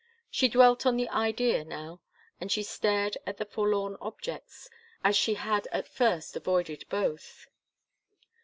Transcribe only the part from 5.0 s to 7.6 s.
as she had at first avoided both.